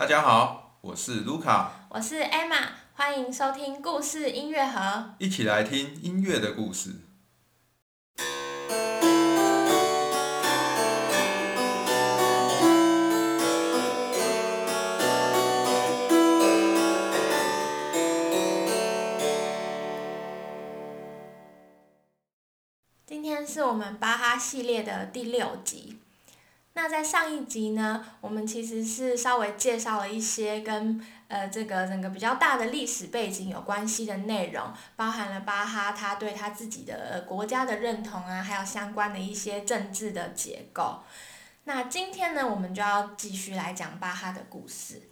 [0.00, 5.10] 大家好，我是卢卡，我是 Emma，欢迎收听故事音乐盒。
[5.18, 6.94] 一起来听音乐的故事。
[23.04, 25.98] 今天是我们巴哈系列的第六集。
[26.72, 41.00] 那在上一集呢，我们其实是稍微介绍了一些跟呃这个整个比较大的历史背景有关系的内容，包含了巴哈他对他自己的国家的认同啊，还有相关的一些政治的结构。
[41.64, 45.02] 那今天呢，我们就要继续来讲巴哈的故事。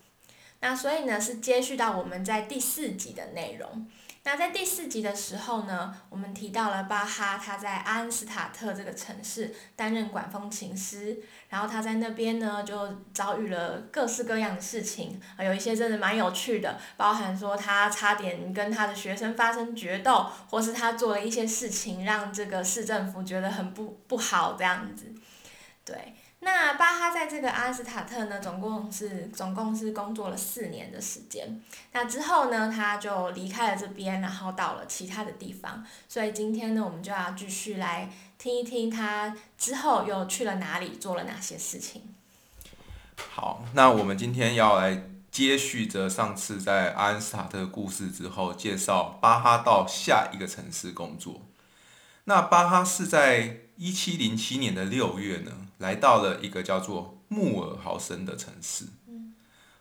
[0.61, 3.87] 那所以呢，是接续到我们在第四集的内容。
[4.31, 25.07] 那在第四集的时候呢，我们提到了巴哈他在阿恩斯塔特这个城市担任管风琴师，然后他在那边呢就遭遇了各式各样的事情，啊，有一些真的蛮有趣的，包含说他差点跟他的学生发生决斗，或是他做了一些事情让这个市政府觉得很不不好这样子，
[25.87, 26.13] 对。
[26.41, 31.61] 那巴哈在这个阿斯塔特呢，总共是总共是工作了四年的时间。
[31.93, 35.85] 那之后呢，他就离开了这边，然后到了其他的地方。
[36.09, 38.09] 所以今天呢，我们就要继续来
[38.39, 42.03] 听一听他之后又去了哪里，做了哪些事情。
[43.17, 45.03] 好，那我们今天要来
[45.33, 51.43] 接续着上次在阿斯塔特的故事之后，介绍巴哈到下一个城市工作。
[52.29, 55.51] 那巴哈是在一七零七年的六月呢。
[55.79, 58.85] 来到了一个叫做穆尔豪森的城市。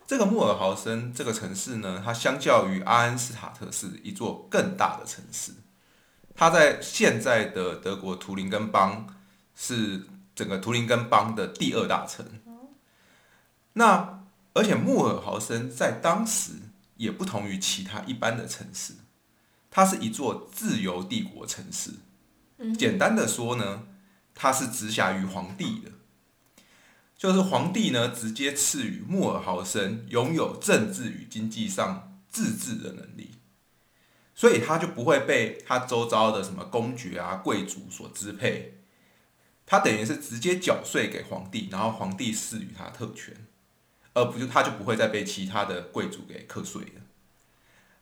[0.06, 5.52] 这个穆尔豪森这个城市呢，它相较于阿恩斯塔特是一座更大的城市。
[6.34, 9.12] 它在现在的德国图林根邦
[9.54, 12.24] 是整个图林根邦的第二大城。
[13.74, 14.20] 那
[14.54, 16.52] 而且穆尔豪森在当时
[16.96, 18.94] 也不同于其他一般的城市，
[19.68, 21.90] 它是一座自由帝国城市。
[22.76, 23.84] 简单的说呢。
[24.40, 25.90] 他是直辖于皇帝的，
[27.16, 33.32] 就是皇帝呢，直接赐予穆尔豪森拥有政治与经济上自治的能力，
[34.36, 38.78] 所以他就不会被他周遭的什么公爵啊、贵族所支配，
[39.66, 43.34] 他等于是直接缴税给皇帝，然后皇帝赐予他特权，
[44.14, 46.82] 而不是他就不会再被其他的贵族给课税。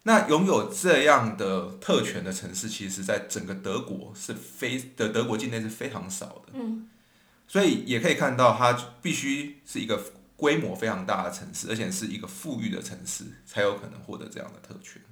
[0.06, 6.52] 那拥有这样的特权的城市，其实在整个德国是非的德国境内是非常少的。
[6.52, 6.88] 嗯，
[7.48, 8.72] 所以也可以看到，它
[9.02, 10.00] 必须是一个
[10.36, 15.02] 规模非常大的城市，而且是一个富裕的城市，才有可能获得这样的特权。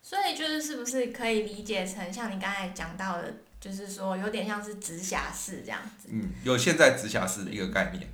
[0.00, 6.08] 所以就是是不是可以理解成像你刚才讲到的，就是说有点像是直辖市这样子？
[6.12, 8.08] 嗯，有现在直辖市的一个概念。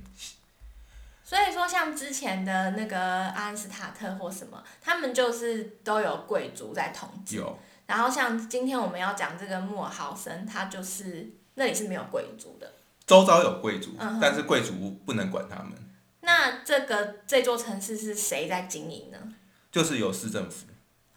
[1.27, 7.35] 所以说，像之前的那个阿恩斯塔特或什么，他们就是都有贵族在统治。
[7.35, 7.59] 有。
[7.85, 12.71] 然后像今天我们要讲这个穆尔豪森，他就是那里是没有贵族的。
[13.05, 15.73] 周遭有贵族，但是贵族不能管他们。
[16.21, 19.17] 那这个这座城市是谁在经营呢？
[19.69, 20.67] 就是有市政府。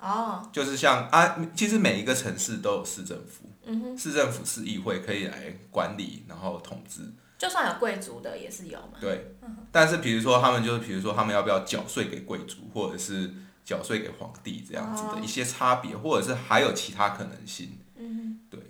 [0.01, 0.51] 哦。
[0.53, 3.49] 就是像啊，其实每一个城市都有市政府。
[3.65, 3.97] 嗯哼。
[3.97, 7.03] 市政府、是议会可以来管理，然后统治。
[7.41, 8.99] 就算有贵族的也是有嘛。
[9.01, 9.35] 对，
[9.73, 13.33] 但是比如说他们就是，比如说他们要不要缴税给贵族，或者是
[13.65, 17.79] 缴税给皇帝这样子的一些差别，或者是还有其他可能性。
[17.97, 18.61] 嗯，对。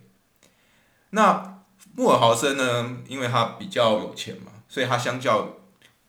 [1.11, 1.65] 那
[1.97, 2.99] 穆尔豪森呢？
[3.09, 5.57] 因为他比较有钱嘛，所以他相较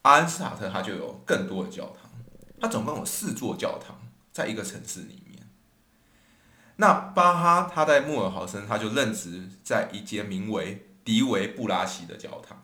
[0.02, 2.08] 阿恩斯塔特，他就有更多的教堂。
[2.60, 3.96] 他总共有四座教堂
[4.30, 5.44] 在一个城市里面。
[6.76, 10.86] 那巴哈他在穆尔豪森，他就任职在一间名为。
[11.04, 12.62] 迪维布拉西的教堂，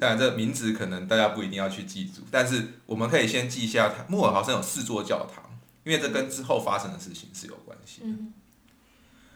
[0.00, 5.44] 当然这名字可能大家不一定要去记住，但是我们可以先记一下，穆尔豪森有四座教堂，
[5.84, 8.00] 因为这跟之后发生的事情是有关系。
[8.02, 8.32] 嗯，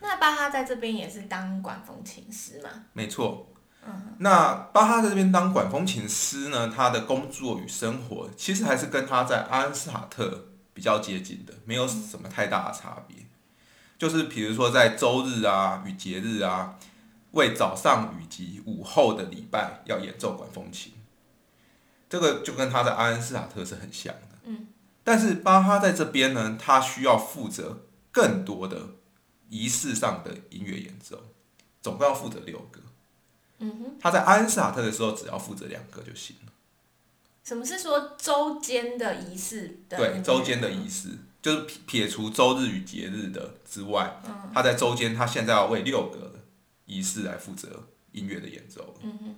[0.00, 2.70] 那巴哈在这边也是当管风琴师嘛？
[2.92, 3.46] 没错。
[3.86, 13.18] 嗯，那巴哈在这边当管风琴师呢，他的工作与生活其实还是跟他在阿恩斯塔特比较接近的，没有什么太大的差别。
[13.96, 16.76] 就是比如说在周日啊与节日啊。
[17.34, 20.92] 为早上以及午后的礼拜要演奏管风琴，
[22.08, 24.38] 这个就跟他在阿恩斯塔特是很像的。
[24.44, 24.68] 嗯，
[25.02, 28.90] 但是巴哈在这边呢，他需要负责更多的
[29.48, 31.22] 仪式上的音乐演奏，
[31.82, 32.80] 总共要负责六个。
[33.58, 36.52] 嗯哼，他在阿恩斯塔特的时候只要负责两个就行了。
[37.42, 39.80] 什么是说周间的仪式？
[39.88, 41.10] 对，周间的仪式
[41.42, 44.20] 就是撇撇除周日与节日的之外，
[44.54, 46.32] 他在周间他现在要为六个。
[46.86, 48.98] 仪式来负责音乐的演奏。
[49.02, 49.36] 嗯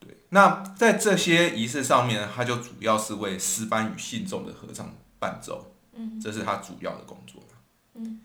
[0.00, 7.42] 对，那在这些仪式上面，他就主要是为诗班与信众的合唱伴奏，嗯这是他主要的工作。
[7.94, 8.20] 嗯，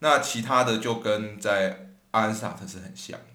[0.00, 3.26] 那其他的就跟在阿恩斯塔特是很像的。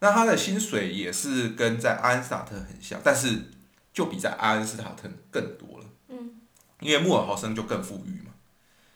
[0.00, 3.50] 那他的薪水也是跟在阿恩斯塔特很像，但是
[3.92, 5.86] 就比在阿恩斯塔特更多了。
[6.08, 6.42] 嗯，
[6.80, 8.31] 因为穆尔豪森就更富裕嘛。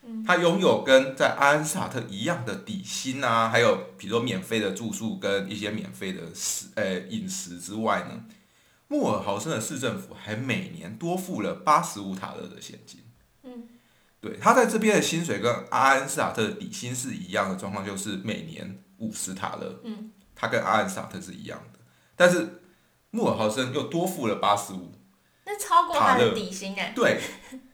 [0.07, 8.25] 嗯，他拥有跟在阿恩斯塔特一样的底薪啊，还有比如说免费的住宿跟一些免费的食呃饮食之外呢，
[8.89, 13.01] 穆尔豪森的市政府还每年多付了八十五塔勒的现金。
[13.43, 13.69] 嗯，
[14.21, 19.81] 对他在这边的薪水跟阿恩斯塔特的底薪是一样的状况，就是每年五十塔勒。
[19.85, 21.79] 嗯，他跟阿恩斯塔特是一样的，
[22.15, 22.63] 但是
[23.11, 24.93] 穆尔豪森又多付了八十五。
[25.45, 26.93] 那超过他的底薪哎。
[26.95, 27.21] 对，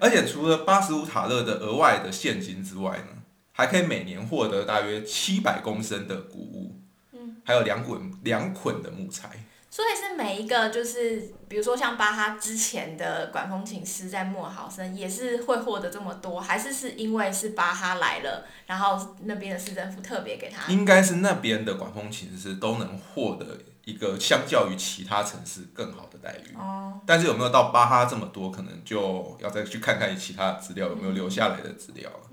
[0.00, 6.80] 而且除了八十五塔勒的额外的现金之外呢，还可以每年获得大约七百公升的谷物，
[7.12, 9.30] 嗯，还有两捆两捆的木材。
[9.72, 20.72] 所以是每一个就是，比如说像巴哈之前的管风琴师在莫尔豪森也是会获得这么多，还是是因为是巴哈来了，然后那边的市政府特别给他？
[20.72, 23.46] 应该是那边的管风琴师都能获得
[23.90, 26.54] 一个相较于其他城市更好的待遇。
[26.56, 32.30] 哦，但是有没有到巴哈这么多，可能就要再去看看其他的资料有没有留下来的资料了。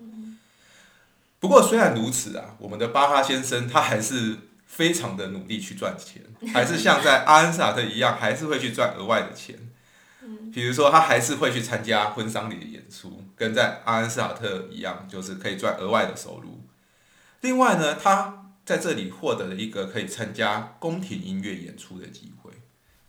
[1.40, 6.22] 不过虽然如此啊，我们的巴哈先生他还是非常的努力去赚钱，
[6.54, 9.56] 还是像在阿恩斯塔特一样，还是会去赚额外的钱。
[10.52, 16.64] 比如说他还是会去参加婚丧礼的演出，跟在阿恩斯塔特一样，就是可以赚额外的收入。
[17.42, 22.52] 另外呢，他在这里获得了一个可以参加宫廷音乐演出的机会，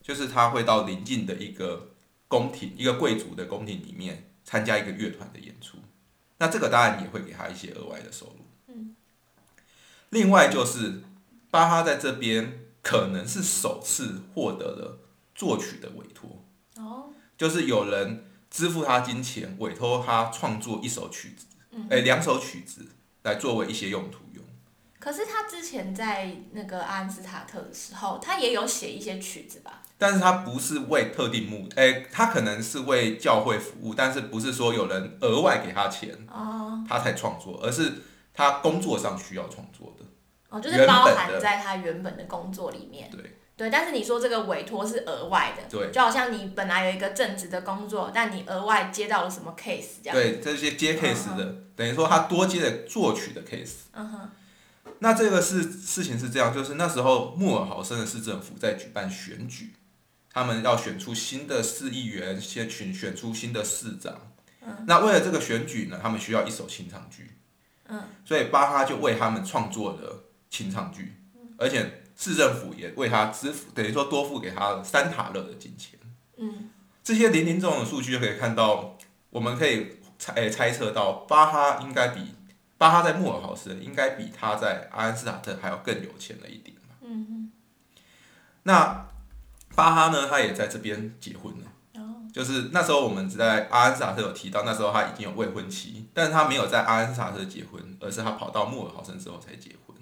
[0.01, 1.91] 就是他会到邻近的一个
[2.29, 5.79] 宫廷，一个贵族的宫廷里面参加一个乐团的演出。
[6.37, 8.47] 那这个当然也会给他一些额外的收入。
[8.69, 8.95] 嗯。
[10.11, 11.03] 另外就是
[11.51, 15.01] 巴哈在这边可能是首次获得了
[15.35, 16.45] 作曲的委托，
[16.77, 22.87] 哦，就是有人支付他金钱，委托他创作一首曲子，嗯哎、两首曲子
[23.25, 24.28] 来作为一些用途用。
[24.99, 29.83] 可是他之前在那个阿恩斯塔特的时候，他也有写一些曲子吧？
[29.97, 37.93] 但是他不是为特定目的，哎、他可能是为教会服务，但是不是说有人额外给他钱，哦，他才创作，而是
[38.33, 40.05] 他工作上需要创作的。
[40.51, 43.11] 哦，就是包含在他原本的工作里面。
[43.11, 50.17] 对对，但是你说这个委托是额外的，对就好像你本来有一个正职的工作，但你额外接到了什么 case 这样。
[50.17, 53.73] 对，这些接 case 的，等于说他多接了作曲的 case。
[53.93, 54.31] 嗯哼，
[55.01, 59.75] 那这个事事情是这样，就是那时候穆尔豪森的市政府在举办选举，
[60.33, 64.33] 他们要选出新的市议员，先选选出新的市长。
[64.61, 67.31] 嗯那为了这个选举呢，他们需要一首清唱剧。
[67.87, 71.15] 嗯，所以巴哈就为他们创作了清唱剧，
[71.57, 75.99] 而且市政府也为他支付，等于说多付给他了三塔勒的金钱。
[76.37, 76.69] 嗯，
[77.03, 78.99] 这些零零总总的数据就可以看到，
[79.31, 82.35] 我们可以猜、诶猜测到巴哈应该比
[82.79, 86.95] 巴哈在穆尔豪森应该比他在阿恩斯塔特还要更有钱了一点嘛。
[87.03, 87.53] 嗯哼，
[88.63, 89.07] 那
[89.75, 91.67] 巴哈呢，他也在这边结婚了。
[91.95, 99.97] 哦，就是那时候我们在阿恩斯塔特有提到，那时候他已经有未婚妻，但是他没有在阿恩斯塔特结婚，而是他跑到穆尔豪森之后才结婚。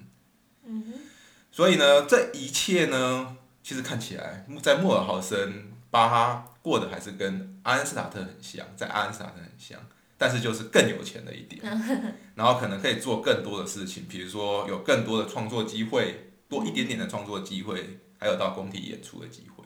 [1.50, 9.80] 所以呢，这一切呢，其实看起来在穆尔豪森巴哈过得还是跟阿恩斯塔特很像，在阿恩斯塔特很像，
[10.18, 11.60] 但是就是更有钱了一点，
[12.34, 19.64] 然后可能可以做更多的事情，比如说有更多的创作机会，多一点点的创作机会，还有到工体演出的机会。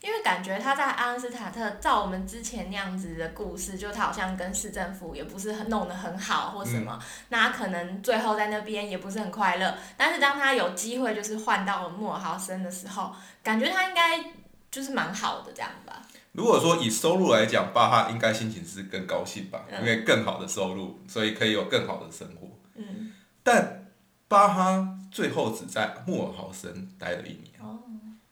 [0.00, 6.98] 因为感觉他在阿恩斯塔特，照我们之前那样子的故事，就他好像跟市政府也不是很弄得很好或什么，
[7.28, 9.78] 那他可能最后在那边也不是很快乐。
[9.96, 14.24] 但是当他有机会就是换到了莫尔豪森的时候，感觉他应该
[14.72, 16.02] 就是蛮好的这样吧。
[16.32, 22.48] 如果说以收入来讲，巴哈应该心情是更高兴吧，嗯因为更好的收入，所以可以有更好的生活。
[22.74, 23.12] 嗯，
[23.42, 23.92] 但
[24.28, 27.60] 巴哈最后只在莫尔豪森待了一年。
[27.60, 27.78] 哦，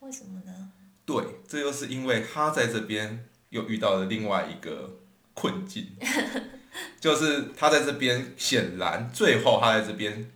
[0.01, 0.71] 为什么呢？
[1.05, 4.99] 对，这又是因为他在这边又遇到了另外一个
[5.35, 5.87] 困境，
[6.99, 10.31] 就是他在这边显然最后他在这边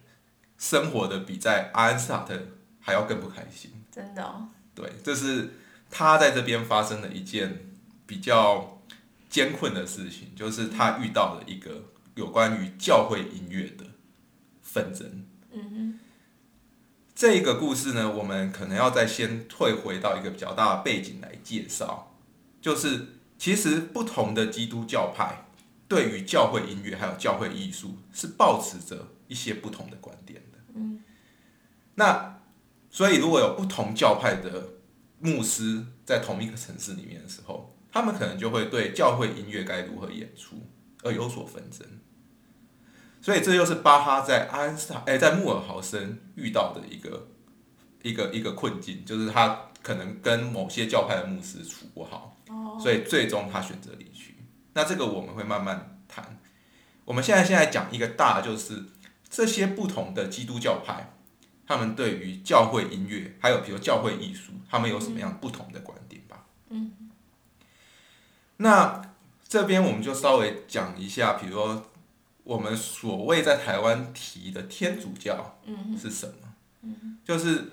[0.59, 2.39] 生活的比在阿恩斯塔特
[2.81, 3.71] 还要更不开心。
[3.91, 5.49] 真的哦，对，这是
[5.97, 7.71] 他在这边发生了一件
[8.05, 8.83] 比较
[9.31, 11.85] 艰困的事情，就是他遇到了一个
[12.17, 13.85] 有关于教会音乐的
[14.61, 15.25] 纷争。
[15.53, 16.01] 嗯哼，
[17.15, 22.13] 这个故事呢，我们可能要再先退回到一个比较大的背景来介绍，
[22.61, 25.47] 就是其实不同的基督教派
[25.87, 30.59] 对于教会音乐还有教会艺术是抱持着一些不同的观点的。
[30.75, 31.05] 嗯，
[31.95, 32.41] 那
[32.91, 34.71] 所以如果有不同教派的
[35.19, 40.57] 牧师在同一个城市里面的时候，他们可能就会对教会音乐该如何演出
[41.03, 41.87] 而有所纷争。
[43.21, 47.29] 所以这就是巴哈在阿恩斯塔哎，在穆尔豪森遇到的一个
[48.03, 52.37] 一个一个困境，就是他可能跟某些教派的牧师处不好，
[52.79, 54.37] 所以最终他选择离去。
[54.75, 56.39] 那这个我们会慢慢谈。
[57.07, 58.83] 我们现在现在讲一个大，就是
[59.31, 61.14] 这些不同的基督教派，
[61.67, 66.47] 他们对于教会音乐，还有比如教会艺术，他们有什么样不同的观点吧？
[66.71, 66.93] 嗯。
[68.57, 69.15] 那
[69.49, 71.91] 这边我们就稍微讲一下，比如说。
[72.45, 75.59] 我们所谓在台湾提的天主教
[75.99, 76.93] 是什么？
[77.25, 77.73] 就是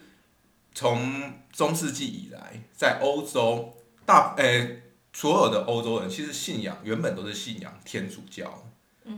[0.74, 8.63] 从中世纪以来，在欧洲大诶所有的欧洲人其实信仰原本都是信仰天主教，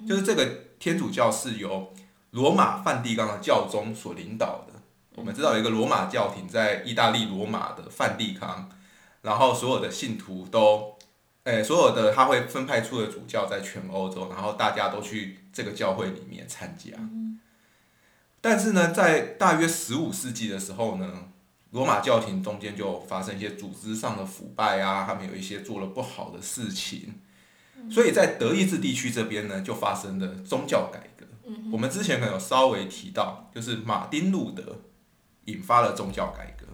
[0.07, 0.43] 就是这个
[0.79, 1.93] 天主教是由
[2.33, 4.73] 罗马梵蒂冈的教宗所领导的。
[5.15, 8.69] 我们知道有一个罗马教廷在意大利罗马的梵蒂冈，
[9.21, 10.93] 然后所有的信徒都。
[11.43, 16.97] 诶，所有的他会分派出的主教在全欧洲，然后大家都去这个教会里面参加。
[18.39, 21.05] 但是呢，在大约十五世纪的时候呢，
[21.71, 27.13] 罗马教廷中间就发生一些组织上的腐败啊，他们有一些做了不好的事情，
[27.91, 31.09] 所以在德意志地区这边呢，就发生了宗教改
[31.55, 31.69] 革。
[31.71, 34.81] 我们之前可能有稍微提到，就是马丁路德
[35.45, 36.65] 引发了宗教改革。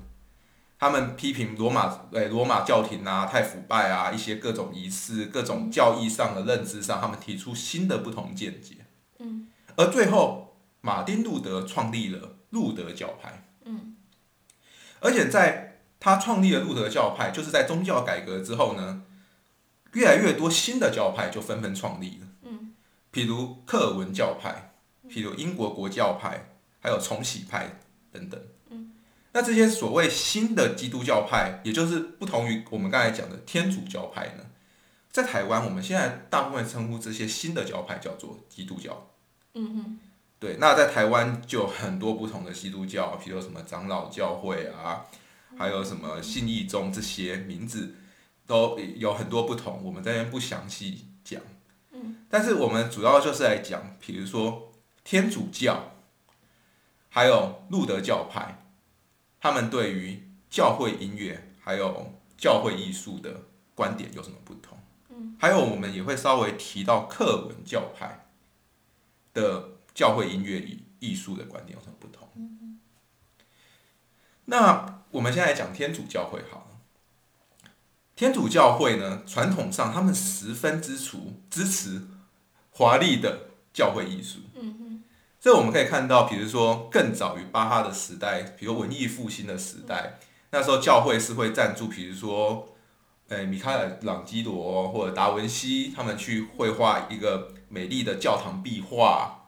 [0.82, 8.78] 他们批评罗马，诶，罗马教廷啊，太腐败啊，一些各种仪式、各种教义上的认知上，他们提出新的不同见解。
[9.18, 9.50] 嗯。
[9.76, 13.52] 而最后，马丁路德创立了路德教派。
[13.66, 13.98] 嗯。
[15.02, 19.02] 而且在他创立了路德教派，就是在宗教改革之后呢，
[19.92, 22.28] 越来越多新的教派就纷纷创立了。
[22.44, 22.74] 嗯。
[23.12, 24.69] 譬如克尔文教派，
[25.10, 27.80] 譬如英国国教派，还有重启派
[28.12, 28.40] 等等。
[29.32, 34.44] 那这些所谓新的基督教派，也就是不同于我们刚才讲的天主教派呢，
[35.12, 39.08] 在台湾我们现在大部分称呼这些新的教派叫做基督教。
[39.54, 40.00] 嗯哼。
[40.40, 45.06] 对，那在台湾就很多不同的基督教，譬如什么长老教会啊，
[45.58, 47.94] 还有什么信义宗这些名字
[48.48, 51.42] 都有很多不同，我们这边不详细讲。
[51.92, 52.26] 嗯。
[52.30, 54.69] 但是我们主要就是来讲，比如说
[55.10, 55.94] 天主教，
[57.10, 58.64] 还有路德教派。
[59.40, 64.78] 他们对于教会音乐还有教会艺术的观点有什么不同？
[65.10, 68.28] 嗯，还有我们也会稍微提到克文教派
[69.34, 72.30] 的教会音乐艺艺术的观点有什么不同？
[72.36, 72.80] 嗯
[74.46, 77.72] 那我们现在讲天主教会好了。
[78.16, 81.18] 天主教会呢，传统上他们十分支持
[81.50, 82.08] 支持
[82.70, 84.42] 华丽的教会艺术。
[85.40, 90.20] 嗯这我们可以看到，比如说更早于巴哈的时代，比如文艺复兴的时代，
[90.52, 92.76] 那时候教会是会赞助，比如说，
[93.30, 99.48] 呃，米开朗基罗或者达文西他们去绘画一个美丽的教堂壁画，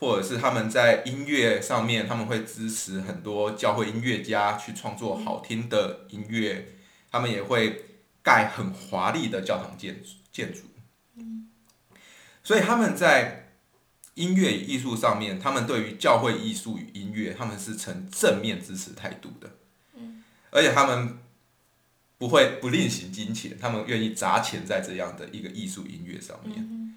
[0.00, 6.78] 或者是他们在音乐上面，他们会支持很多教会音乐家去创作好听的音乐，
[7.10, 7.84] 他们也会
[8.22, 10.00] 盖很华丽的教堂建
[10.32, 10.60] 建筑，
[12.42, 13.44] 所以他们在。
[14.18, 19.48] 音乐与艺术上面，他们对于教会艺术与音乐，他们是呈正面支持态度的。
[19.94, 21.18] 嗯，而且他们
[22.18, 26.94] 不会不吝惜金钱，他们愿意砸钱在这样的一个艺术音乐上面。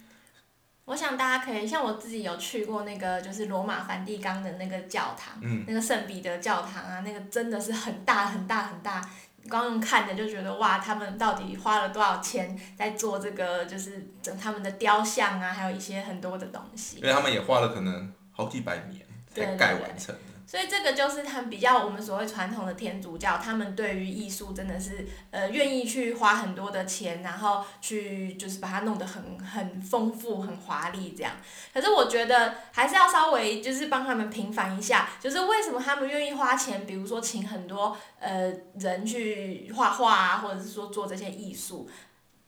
[0.86, 9.10] 我想大家可以像我自己有去过那个就是罗马梵蒂冈的那个教堂，嗯，那个圣彼得教堂啊，那个真的是很大很大很大。
[9.50, 13.66] 光用看着就觉得哇，他们到底花了多少钱在做这个？
[13.66, 16.98] 就是整他们的雕像啊，还有一些很多的东西。
[16.98, 20.16] 因为他们也花了可能好几百年才盖完成。
[20.46, 31.32] 所以这个就是他们比较我们所谓传统的天主教，他们对于艺术真的是呃愿意去花很多的钱，然后去就是把它弄得很很丰富、很华丽这样。
[31.74, 41.90] 可是我觉得还是要稍微就是帮他们平反一下，就是为什么他们愿意花钱，比如说请很多呃人去画画啊，或者是说做这些艺术，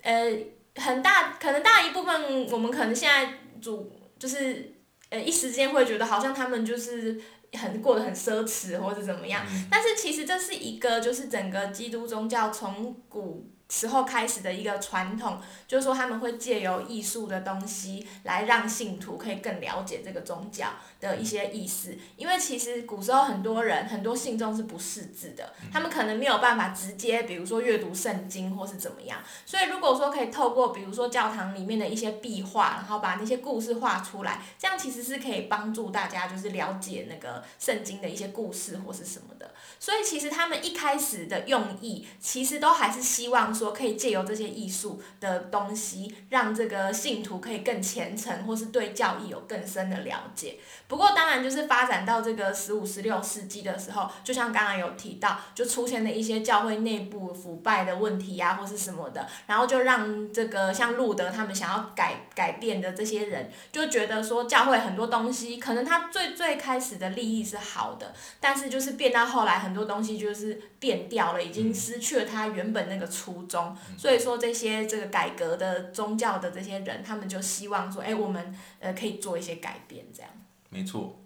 [0.02, 0.30] 呃
[0.76, 4.74] 很大可能大一部分我们可能现在主就是
[5.10, 7.22] 呃一时间会觉得好像他们就是。
[7.58, 20.68] 很过得很奢侈或者怎么样，但是其实这是一个就是整个基督宗教从古时候开始的一个传统，就是说他们会借由艺术的东西来让信徒可以更了解这个宗教
[21.02, 21.98] 的一些意思。
[22.16, 29.18] 因为其实古时候很多人很多信众是不识字的，他们可能没有办法直接，比如说阅读圣经或是怎么样。
[29.44, 39.52] 所以如果说可以透过比如说教堂里面的一些壁画，然后把那些故事画出来，这样其实是可以帮助大家就是了解那个圣经的一些故事或是什么的。
[39.80, 50.58] 所以其实他们一开始的用意，其实都还是希望说说可以借由这些艺术的东西，让这个信徒可以更虔诚，或是对教义有更深的了解。
[50.88, 73.74] 不过当然就是发展到这个十五、十六世纪的时候，就像刚刚有提到，就出现了一些教会内部腐败的问题呀，或是什么的，然后就让这个像路德他们想要改改变的这些人，就觉得说教会很多东西，可能他最最开始的利益是好的，但是就是变到后来很多东西就是变掉了，已经失去了他原本那个初衷。
[73.98, 80.30] 所以说这些这个改革的宗教的这些人，他们就希望说，哎，我们呃可以做一些改变，这样。
[80.70, 81.22] 没错。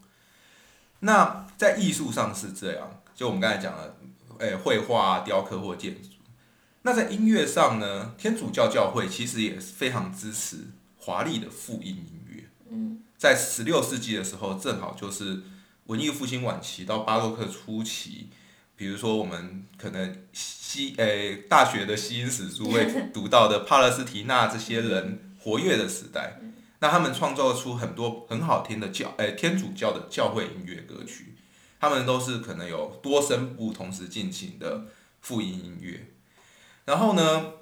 [0.99, 3.97] 那在艺术上是这样，就我们刚才讲了，
[4.37, 6.09] 诶，绘画、雕刻或建筑。
[6.83, 10.67] 那在音乐上呢，天主教教会其实也非常支持
[10.99, 12.43] 华丽的复音音乐。
[12.69, 13.01] 嗯。
[13.17, 15.41] 在十六世纪的时候，正好就是
[15.87, 18.29] 文艺复兴晚期到巴洛克初期，
[18.77, 26.39] 比如说我们可能西诶大学的西音史书会 读到的帕勒斯提纳这些人活跃的时代。
[26.79, 31.33] 那他们创造出很多很好听的教，诶，天主教的教会音乐歌曲，
[31.79, 34.85] 他们都是可能有多声部同时进行的
[35.19, 36.11] 复音音乐。
[36.85, 37.53] 然后呢，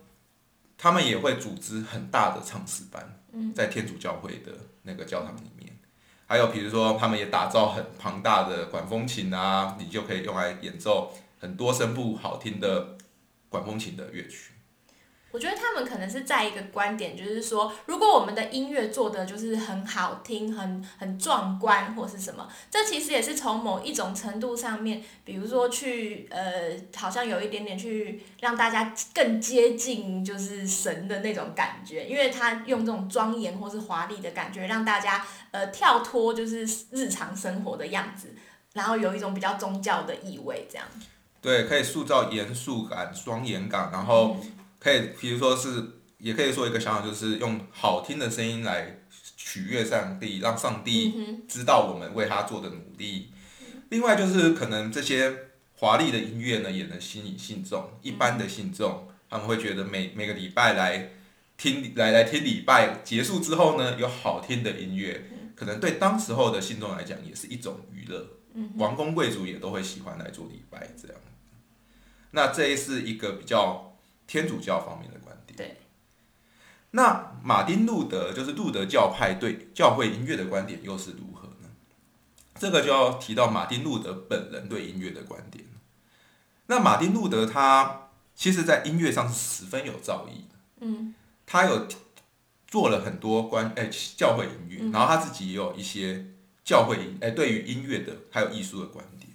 [0.78, 3.22] 他们也会组织很大的唱诗班，
[3.56, 4.52] 在天主教会的
[4.84, 5.75] 那个教堂里面。
[6.28, 12.98] 还有比如说，他们也打造很庞大的管风琴啊，你就可以用来演奏很多声部好听的
[13.48, 14.55] 管风琴的乐曲。
[15.36, 38.34] 我觉得他们可能是在一个观点，就是说，如果我们的音乐做的就是很好听、很很壮观，或是什么，这其实也是从某一种程度上面，比如说去呃，好像有一点点去让大家更接近就是神的那种感觉，因为他用这种庄严或是华丽的感觉，让大家呃跳脱就是日常生活的样子，
[38.72, 40.88] 然后有一种比较宗教的意味，这样。
[41.42, 44.38] 对，可以塑造严肃感、庄严感，然后。
[44.86, 45.84] 可以，比如说是，
[46.20, 49.00] 也可以说一个想法，就是用好听的声音来
[49.36, 51.12] 取悦上帝，让上帝
[51.48, 53.32] 知道我们为他做的努力。
[53.90, 55.36] 另外就是可能这些
[55.78, 57.90] 华丽的音乐呢，也能吸引信众。
[58.04, 61.14] 一般的信众他们会觉得每每个礼拜来
[61.58, 68.24] 听来来听礼拜结束之后呢，有好听的音乐，可能对当时候的信众来讲也是一种娱乐。
[68.76, 71.18] 王公贵族也都会喜欢来做礼拜这样。
[72.30, 73.92] 那这是一个比较。
[74.28, 75.56] 天主教方面的观点。
[75.58, 75.78] 对。
[76.92, 81.70] 那马丁路德就是路德教派对教会音乐的观点又是如何呢？
[82.58, 85.66] 这个就要提到马丁路德本人对音乐的观点。
[86.68, 90.56] 那马丁路德他其实在音乐上是十分有造诣的。
[90.80, 91.14] 嗯。
[91.46, 91.86] 他有
[92.66, 96.26] 做了很多关哎教会音乐，然后他自己也有一些
[96.64, 99.34] 教会音哎对于音乐的还有艺术的观点。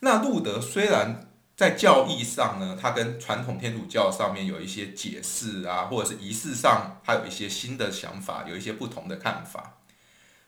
[0.00, 1.30] 那路德虽然。
[1.56, 9.78] 在教义上呢，它跟传统天主教上面有一些解释啊，或者是仪式上，还有一些新的想法，有一些不同的看法。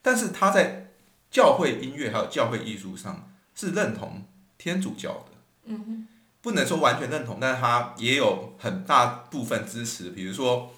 [0.03, 0.89] 但是他在
[1.31, 4.25] 教会音乐还有教会艺术上是认同
[4.59, 5.33] 天主教的，
[5.67, 6.09] 嗯
[6.41, 10.11] 不能说完全认同，但是他也有很大部分支持。
[10.11, 10.73] 比如说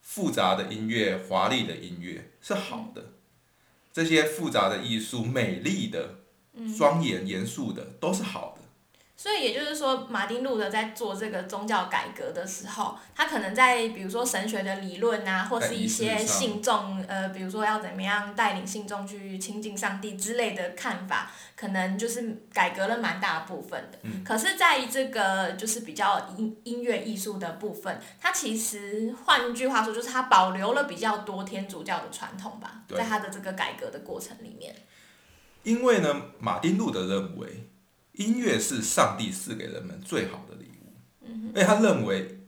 [0.00, 3.12] 复杂的音乐、华丽的音乐是好的，
[3.92, 6.16] 这些复杂的艺术、美丽的、
[6.76, 8.55] 庄严严肃的都是好的。
[9.18, 23.98] 所以也就是说，马丁路德在做这个宗教改革的时候，他可能在比如说神学的理论啊，或是一些信众呃，比如说要怎么样带领信众去亲近上帝之类的看法，可能就是改革了蛮大部分的。
[24.22, 34.76] 可是，在这个就是比较音音乐艺术的部分，他其实换句话说，就是他保留了比较多天主教的传统吧，在他的这个改革的过程里面。
[35.62, 37.70] 因为呢，马丁路德认为。
[38.16, 42.40] 音乐是上帝赐给人们最好的礼物，而且他认为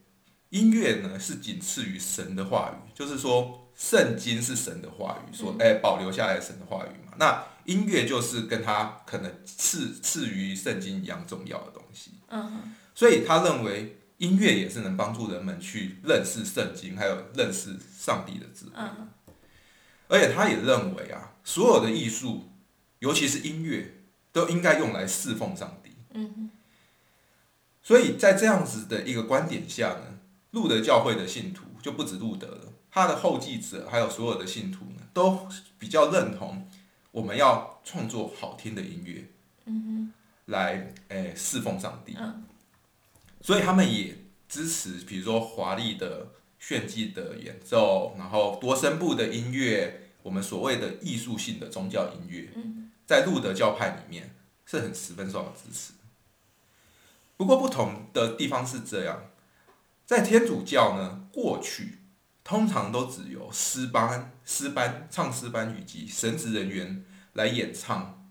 [0.48, 12.12] 音乐呢是仅次于神的话语，就是说圣经是神的话语，说哎保留下来神的话语嘛，那音乐就是跟他可能次次于圣经一样重要的东西。
[12.28, 18.72] 嗯，所以他认为音乐也是能帮助人们去认识圣经，还有认识上帝的智慧。
[18.76, 19.10] 嗯，
[20.08, 22.50] 而且他也认为啊，所有的艺术，
[23.00, 23.96] 尤其是音乐。
[24.32, 25.90] 都应该用来侍奉上帝。
[26.14, 26.50] 嗯
[27.82, 30.18] 所以在这样子的一个观点下呢，
[30.50, 36.68] 路德教会的信徒就不止路德了，他的后继者还有所有的信徒呢，都比较认同
[37.10, 39.24] 我们要创作好听的音乐，
[39.64, 40.12] 嗯
[40.46, 42.14] 来诶、侍奉上帝。
[42.18, 42.44] 嗯。
[43.40, 44.14] 所以他们也
[44.48, 46.26] 支持，比如说华丽的
[46.58, 54.34] 炫技的演奏，然后多声部的音乐，我们所谓的艺术性的宗教音乐，嗯在路德教派里面
[54.66, 55.94] 是很十分受到支持。
[57.38, 59.22] 不过不同的地方是这样，
[60.04, 62.00] 在天主教呢，过去
[62.44, 68.30] 通常都只有诗班、诗班、唱诗班以及神职人员来演唱，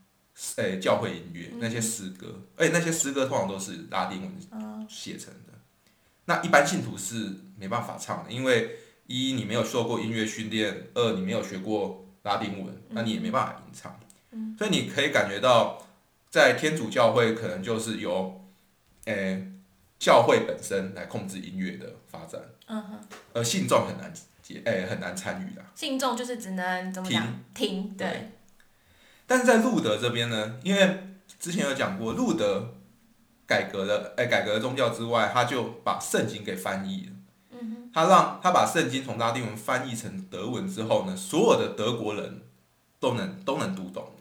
[0.57, 5.53] 诶、教会音乐那些诗歌，而且那些诗歌通常都是拉丁文嗯写成的。
[6.25, 13.99] 那一般信徒是没办法唱的，因为一你没有受过音乐训练，二你没有学过拉丁文，那你也没办法吟唱。
[14.57, 15.81] 所以你可以感觉到，
[16.29, 18.45] 在天主教会可能就是由，
[19.05, 19.51] 诶、
[19.97, 22.99] 教会本身来控制音乐的发展，嗯哼，
[23.33, 24.13] 而信众很难
[24.43, 25.61] 接，诶、很难参与的。
[25.73, 28.31] 信众就是只能怎么讲听，对，对。
[29.25, 32.75] 但是在路德这边呢，因为之前有讲过，路德
[33.45, 37.11] 改革了，哎、改革了宗教之外，他就把圣经给翻译了。
[37.59, 42.41] 嗯他让他把圣经从拉丁文翻译成德文之后呢，所有的德国人
[42.99, 44.11] 都能都能读懂。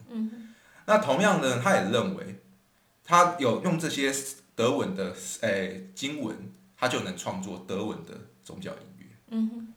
[0.85, 2.39] 那同样的，他也认为，
[3.03, 4.13] 他有用这些
[4.55, 9.73] 德文的诶、经文，他就能创作德文的宗教音乐，嗯，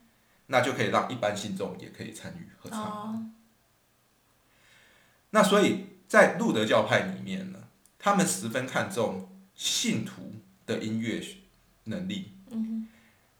[0.46, 3.32] 那就可以让一般信众也可以参与合唱。
[5.30, 7.58] 那所以在路德教派里面呢，
[7.98, 10.34] 他们十分看重信徒
[10.66, 11.20] 的音乐
[11.84, 12.88] 能力，嗯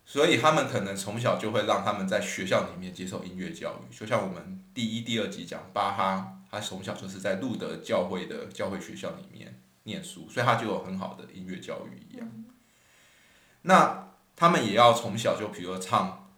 [0.04, 12.28] 所以他们可能从小就会让他们在学校里面接受音乐教育，就像我们第一、第二集讲巴哈，他从小就是在路德教会的教会学校里面念书，所以他就有很好的音乐教育一样。
[13.62, 16.30] 那他们也要从小就比如说唱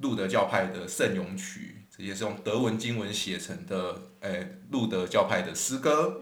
[0.00, 6.20] 路德教派的圣咏曲，这些是用德文经文写成的，诶、路德教派的诗歌，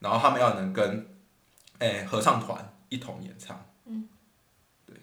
[0.00, 1.06] 然后他们要能跟
[1.78, 3.66] 诶、合唱团一同演唱。
[4.86, 4.96] 对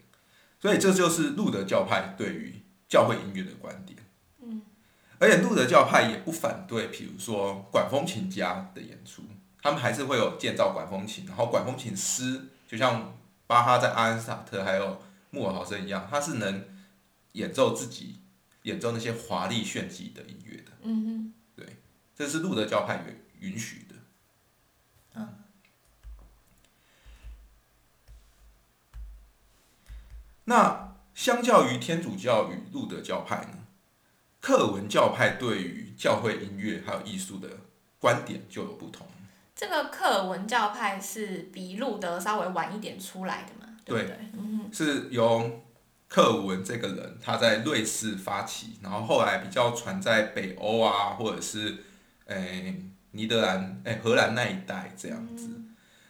[0.62, 3.98] 所以这就是路德教派对于教会音乐的观点。
[5.20, 9.24] 嗯，而且路德教派也不反对，比如说管风琴家的演出，
[9.62, 15.02] 他们还是会有建造管风琴，然后管风琴师，就像巴哈在阿恩斯塔特还有
[15.32, 16.66] 穆尔豪森一样，他是能
[17.34, 18.20] 演奏自己
[18.64, 20.72] 演奏那些华丽炫技的音乐的。
[20.84, 21.78] 嗯哼，对
[22.16, 23.04] 这是路德教派
[23.40, 23.96] 允允许的。
[30.46, 33.59] 那相较于天主教与路德教派呢，
[34.42, 37.50] 克文教派对于教会音乐还有艺术的
[38.00, 39.06] 观点就有不同。
[39.56, 44.18] 这个克尔文教派是比路德稍微晚一点出来的嘛，对不对？
[44.38, 45.62] 嗯是由
[46.08, 51.78] 克文这个人他在瑞士发起，然后后来比较传在北欧啊，或者是
[52.26, 55.50] 诶、尼德兰、诶、荷兰那一带这样子。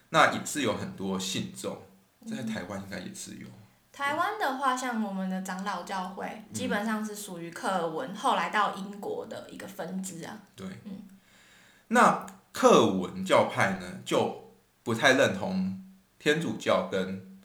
[0.09, 1.81] 那也是有很多信众，
[2.27, 3.47] 在台湾应该也是有。
[3.99, 10.39] 台湾的话，像我们的长老教会，基本上是属于克尔文，后来到英国的一个分支啊。
[10.55, 10.65] 对，
[11.89, 15.83] 那克文教派呢，就不太认同
[16.17, 17.41] 天主教跟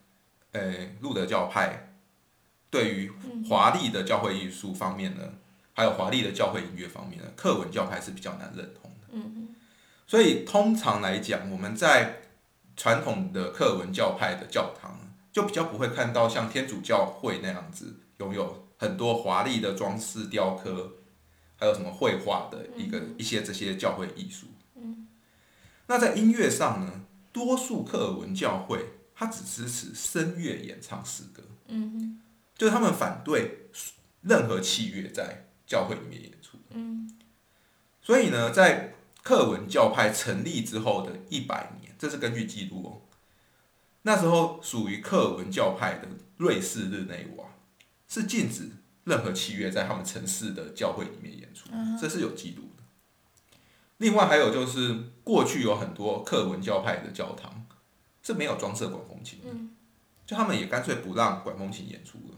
[0.52, 1.96] 诶路德教派
[2.70, 3.12] 对于
[3.48, 5.24] 华丽的教会艺术方面呢，
[5.74, 9.08] 还有华丽的教会音乐方面呢，克文教派是比较难认同的。
[9.10, 9.48] 嗯
[10.06, 12.20] 所以通常来讲，我们在
[12.76, 14.96] 传统的克文教派的教堂，
[15.34, 20.92] 就比较不会看到像天主教会那样子拥有很多华丽的装饰雕刻，
[21.56, 24.46] 还有什么绘画的一个、一些这些教会艺术。
[25.88, 32.20] 那在音乐上呢，多数克尔文教会它只支持声乐演唱诗歌，嗯
[32.56, 33.70] 就是他们反对
[34.22, 36.56] 任何器乐在教会里面演出。
[36.70, 37.10] 嗯
[38.00, 38.94] 所以呢，在
[39.24, 43.02] 克文教派成立之后的一百年，这是根据记录哦。
[44.06, 47.46] 那时候属于克文教派的瑞士日内瓦
[48.06, 48.70] 是禁止
[49.04, 52.82] 任何器乐在他们城市的教会里面演出，这是有记录的。
[53.98, 57.66] 另外还有就是，过去有很多克文教派的教堂
[58.22, 59.46] 是没有装设管风琴的，
[60.26, 62.34] 就他们也干脆不让管风琴演出了。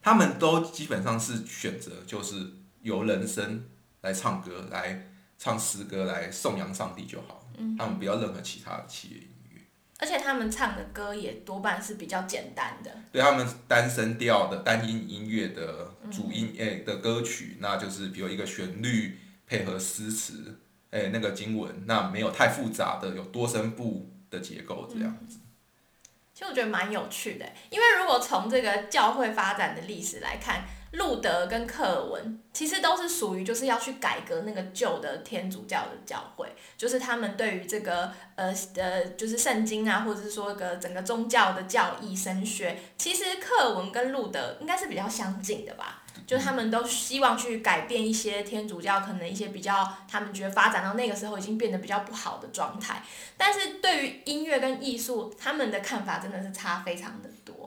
[0.00, 3.68] 他们都基本上是选择就是由人声
[4.00, 7.50] 来唱歌，来唱诗歌，来颂扬上帝就好。
[7.76, 9.27] 他们不要任何其他的器乐音乐。
[9.98, 12.90] 而且他们唱的歌也多半是比较简单的。
[13.12, 20.58] 对他们单声调的单音音乐的主音诶、的歌曲，那就是比如一个旋律配合诗词，
[20.90, 25.38] 诶、那个经文，那没有太复杂的有多声部的结构这样子。
[26.32, 46.02] 其实我觉得蛮有趣的，因为如果从这个教会发展的历史来看，路德跟克尔文其实都是属于就是要去改革那个旧的天主教的教会，就是他们对于这个呃呃就是圣经啊，或者是说个整个宗教的教义神学，其实克尔文跟路德应该是比较相近的吧。
[46.26, 53.02] 就他们都希望去改变一些天主教可能一些比较，他们觉得发展到那个时候已经变得比较不好的状态。
[53.38, 57.57] 但是对于音乐跟艺术，他们的看法真的是差非常的多。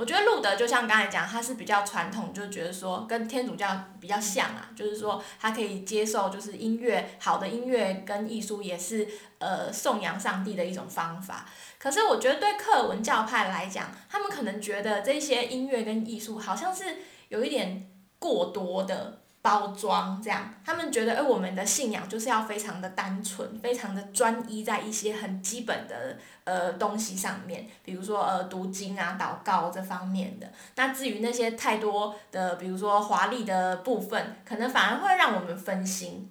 [0.00, 3.68] 我觉得路德就像刚才讲，他是比较传统，就觉得说跟天主教
[4.00, 9.06] 比较像啊，就是说他可以接受，就是音乐好的音乐跟艺术也是
[9.38, 11.46] 呃颂扬上帝的一种方法。
[11.78, 16.84] 可是我觉得对克文教派来讲，他们可能觉得这些音乐跟艺术好像是
[17.28, 17.86] 有一点。
[18.22, 30.50] 过多的包装，这样他们觉得，哎，我们的信仰就是要非常的单纯，非常的专一在一些很基本的呃东西上面，比如说呃读经啊、祷告这方面的。
[30.76, 36.30] 那至于那些太多的，比如说华丽的部分，可能反而会让我们分心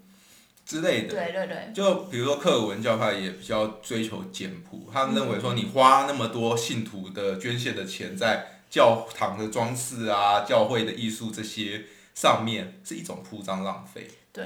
[0.66, 1.10] 之类的。
[1.10, 1.72] 对对对。
[1.74, 8.46] 就比如说克文教派也比较追求简朴，他们认为说你花那么多信徒的捐献的钱在。
[8.70, 11.86] 教堂的装饰啊，教会的艺术这些
[12.20, 14.10] 上面是一种铺张浪费。
[14.34, 14.46] 对。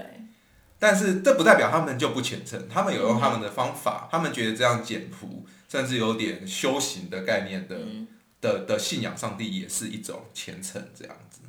[0.77, 7.77] 但是这不代表他们就不虔诚，他们有用他们的方法，他们觉得这样简朴，甚至有点修行的概念的
[8.41, 11.39] 的的信仰上帝也是一种虔诚这样子。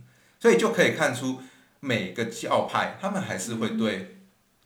[0.40, 1.42] 所以就可以看出
[1.80, 4.18] 每个教派，他们还是会对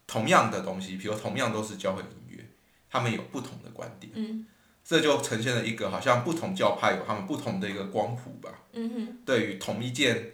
[0.07, 2.45] 同样的东西，比如同样都是教会音乐，
[2.91, 4.13] 他们有不同的观点。
[4.15, 4.47] 嗯。
[4.85, 8.51] 这就呈现了一个好像不同教派有他们不同的一个光谱吧。
[8.73, 9.19] 嗯哼。
[9.25, 10.33] 对于同一件，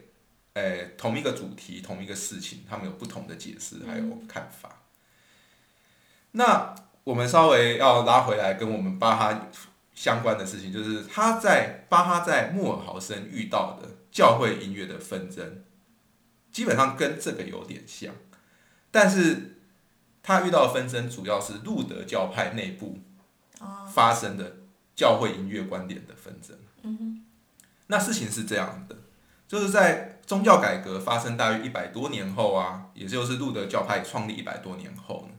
[0.55, 4.83] 诶，同一个主题，同一个事情，他们有不同的解释还有看法。
[6.33, 9.51] 那我们稍微要拉回来跟我们巴哈
[9.95, 15.65] 相关的事情，就是他在巴哈在穆尔豪森遇到的教会音乐的纷争，
[16.51, 18.15] 基本上跟这个有点像，
[18.91, 19.59] 但是
[20.23, 23.01] 他遇到的纷争主要是路德教派内部。
[23.95, 24.57] 发生的
[24.95, 26.59] 教会音乐观点的纷争。
[26.83, 27.25] 嗯
[27.87, 28.97] 那事情是这样的，
[29.49, 35.35] 就是在宗教改革发生大约一百多年后啊，也就是路德教派创立一百多年后呢，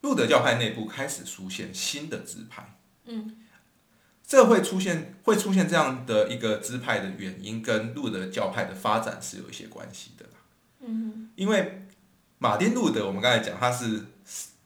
[0.00, 2.76] 路德教派内部开始出现新的支派。
[3.04, 3.36] 嗯。
[4.26, 10.24] 这会出现会出现这样的一个支派的原因，跟路德教派的发展是有一些关系的
[10.80, 11.86] 嗯因为
[12.38, 14.06] 马丁路德，我们刚才讲他是。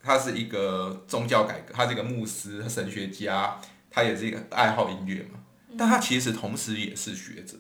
[0.07, 5.40] 他是一个宗教改革，他是一个牧师、神学家，他也是一个爱好音乐嘛。
[5.79, 7.57] 但他其实同时也是学者，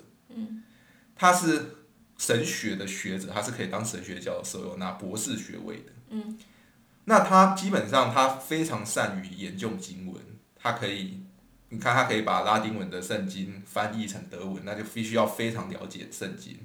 [1.24, 1.76] 他是
[2.18, 5.92] 神学的学者，他是可以当神学教授，有拿博士学位的。
[6.10, 6.38] 嗯
[7.06, 10.22] 那他基本上他非常善于研究经文，
[10.54, 11.22] 他可以，
[11.70, 16.58] 你看他可以把拉丁文的圣经翻译成德文，那就必须要非常了解圣经。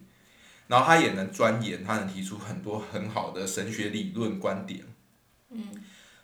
[0.67, 4.85] 然后他也能钻研，他能提出很多很好的神学理论观点。
[5.51, 5.69] 嗯，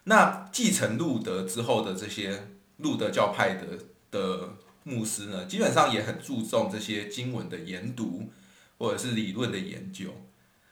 [0.04, 3.80] 那继承路德之后的这些路德教派的
[4.12, 4.50] 的
[4.88, 8.30] 牧师呢，基本上也很注重这些经文的研读
[8.78, 10.10] 或者是理论的研究，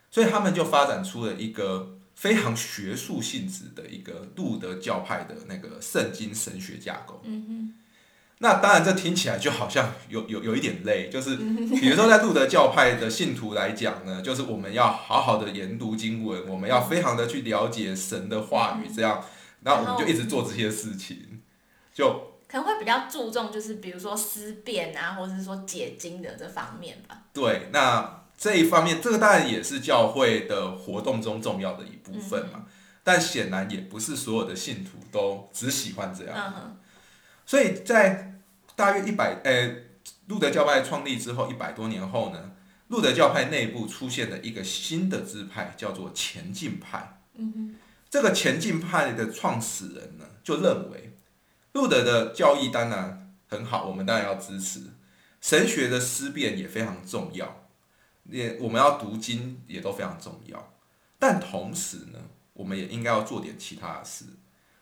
[0.10, 7.22] 所以他们就发展出了一个非常学术性质的一个路德教派的那个圣经神学架构。
[7.26, 7.74] 嗯哼。
[8.40, 19.24] 那当然，这听起来就好像有有有一点累，就是比如说在路德教派的信徒来讲呢，就是我们要好好的研读经文，我们要非常的去了解神的话语，这样，
[19.62, 21.42] 然后我们就一直做这些事情，
[21.94, 27.24] 就可能会比较注重就是比如说思辨啊，或者是说解经的这方面吧。
[27.34, 32.66] 对，那这一方面，这个当然也是教会的活动中重要的一部分嘛，
[33.04, 36.78] 但显然也不是所有的信徒都只喜欢这样，
[37.48, 38.30] 所以在。
[38.76, 39.70] 大约一百，呃，
[40.26, 42.54] 路德教派创立之后一百多年后呢，
[42.88, 47.22] 路德教派内部出现了一个新的支派，叫做前进派。
[47.36, 47.76] 嗯
[48.10, 51.13] 这个前进派的创始人呢，就认为
[51.74, 54.82] 路德的教义当然很好，我们当然要支持。
[55.42, 57.68] 神学的思辨也非常重要，
[58.24, 60.74] 也我们要读经也都非常重要。
[61.20, 62.20] 但同时呢，
[62.54, 64.26] 我们也应该要做点其他的事，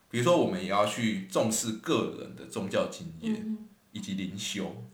[0.10, 3.58] 比如说我们也要去重视个人的宗教经验。
[3.94, 4.86] 以及灵修，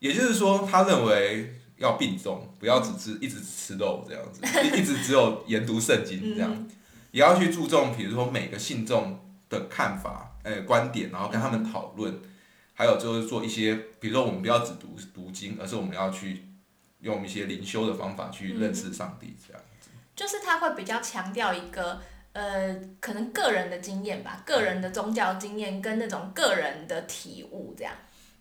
[0.00, 4.42] 也就是说，他认为要并重，不要只吃一直吃肉这样子，
[4.76, 6.68] 一直只有研读圣经这样，
[7.12, 12.20] 也要去注重，比如说每个信众的看法、诶观点，然后跟他们讨论，
[12.74, 16.46] 还有就是做一些，比如说我们不要只读读经，而是我们要去
[17.00, 19.90] 用一些灵修的方法去认识上帝这样子。
[20.14, 22.00] 就是他会比较强调一个。
[22.32, 27.92] 呃，可能个人的经验吧，个人的宗教经验跟那种个人的体悟这样。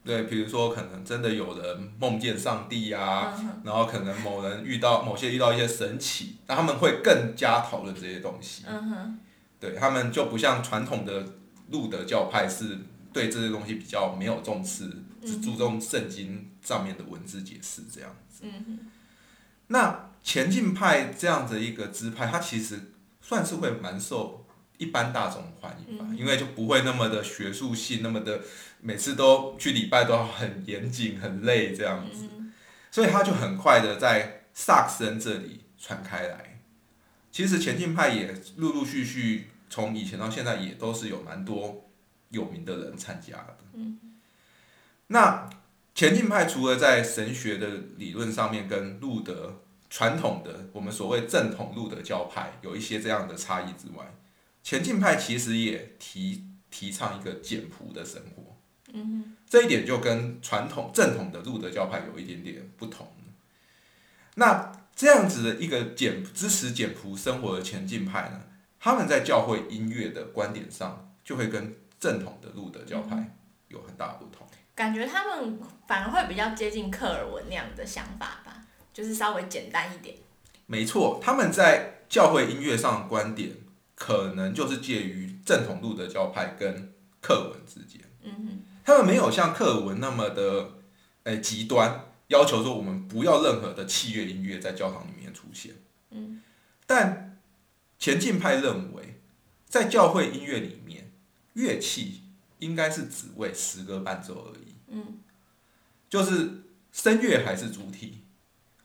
[0.05, 8.63] 对，比如说可能真的有人梦见上帝啊，嗯然后可能某人遇到某些遇到一些神奇，那他们会更加讨论这些东西。
[8.67, 9.19] 嗯哼，
[9.59, 11.25] 对他们就不像传统的
[11.71, 12.79] 路德教派是
[13.13, 14.89] 对这些东西比较没有重视，
[15.23, 18.15] 只注重圣经上面的文字解释这样。
[18.41, 18.79] 嗯，
[19.67, 24.45] 那前进派这样的一个支派，它其实算是会蛮受
[24.77, 28.41] 一般大众欢迎吧，因为就不会那么的学术性，那么的
[28.81, 32.27] 每次都去礼拜都要很严谨、很累这样子，
[32.91, 36.61] 所以他就很快的在萨克森这里传开来。
[37.31, 41.89] 其实前进派也陆陆续续从以前到现在也都是有蛮多
[42.29, 43.57] 有名的人参加的。
[45.07, 45.49] 那
[45.95, 54.05] 前进派除了在神学的理论上面跟路德传统的我们所谓正统路德教派有一些这样的差异之外，
[54.63, 58.55] 前进派其实也提提倡一个简朴的生活。
[58.91, 63.07] 嗯这一点就跟传统正统的路德教派有一点点不同。
[64.35, 68.41] 那这样子的一个简支持简朴生活的前进派呢，
[68.79, 73.35] 他们在教会音乐的观点上就会跟正统的路德教派
[73.67, 74.47] 有很大的不同。
[74.73, 80.15] 感觉他们反而会比较接近克尔文那样的想法吧，就是稍微简单一点。
[80.65, 83.51] 没错，他们在教会音乐上的观点，
[83.95, 88.01] 可能就是介于正统路德教派跟克文之间。
[88.23, 90.69] 嗯哼他们没有像克尔文那么的，
[91.23, 95.73] 诶、极端，要求说我们不要任何的器乐音乐在教堂里面出现。
[96.11, 96.41] 嗯，
[96.87, 97.38] 但
[97.99, 99.19] 前进派认为，
[99.67, 101.11] 在教会音乐里面，
[101.53, 102.21] 乐器
[102.59, 104.73] 应该是只为诗歌伴奏而已。
[104.87, 105.19] 嗯，
[106.09, 108.23] 就是声乐还是主体，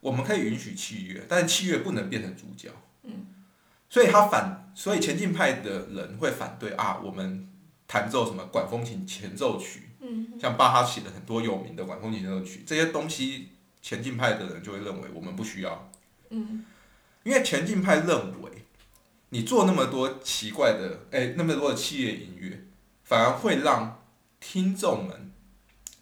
[0.00, 2.70] 我们可以允许器乐，但是器乐不能变成主角。
[3.04, 3.26] 嗯，
[3.88, 7.48] 所以他反，所以前进派的人会反对啊，我们
[7.86, 10.38] 弹奏什么管风琴前奏曲，嗯。
[10.40, 13.50] 像巴哈写的很多有名的管风琴前奏曲，这些东西
[13.80, 15.90] 前进派的人就会认为我们不需要，
[16.30, 16.64] 嗯。
[17.22, 18.63] 因为前进派认为
[19.34, 22.66] 你做那么多奇怪的，哎、那么多的器乐音乐，
[23.02, 24.00] 反而会让
[24.38, 25.32] 听众们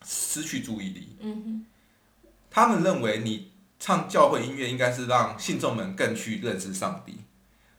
[0.04, 1.16] 失去注意力。
[1.20, 1.64] 嗯
[2.50, 7.20] 他们认为你唱教会音乐应该是让信众们更去认识上帝，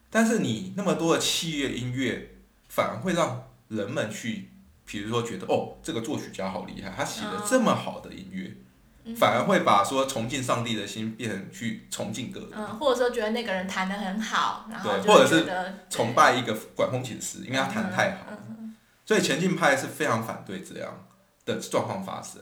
[0.09, 2.31] 但是你那么多的器乐音乐，
[2.67, 4.49] 反而会让人们去，
[4.87, 8.62] 比如说觉得哦，这个作曲家好厉害，他写了这么好的音乐，嗯
[9.17, 15.45] 反而会把说崇敬上帝的心变成去崇敬个人，嗯，或者说觉得那个人弹得很好，然后对或者是
[15.89, 18.27] 崇拜一个管风琴师，因为他弹得太好。
[18.29, 18.53] 嗯
[19.05, 21.05] 所以前进派是非常反对这样
[21.43, 22.41] 的状况发生，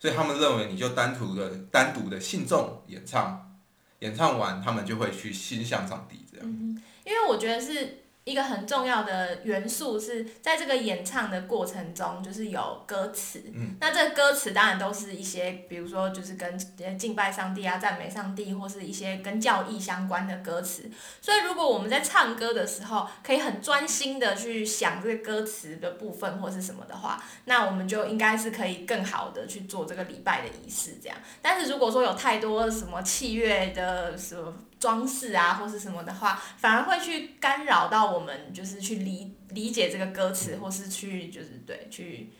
[0.00, 3.56] 所以他们认为你就单独的单独的信众演唱，
[4.00, 6.44] 演唱完他们就会去心向上帝这样。
[6.44, 13.40] 嗯，因为我觉得是一个很重要的元素是在这个演唱的过程中，就是有歌词。
[13.54, 20.90] 嗯，那这个歌词当然都是一些，比如说就是跟呃敬拜上帝啊、赞美上帝，或是一些跟教义相关的歌词。
[21.20, 31.16] 所以如果我们在唱歌的时候，可以很专心的去想这个歌词的部分或是什么的话，那我们就应该是可以更好的去做这个礼拜的仪式这样。
[31.40, 42.30] 但是如果说有太多什么器乐的什么装饰啊，或是什么的话，反而会去干扰到我们，就是去理理解这个歌词，或是去就是对去。